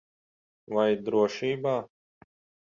[0.77, 1.77] Vai drošībā?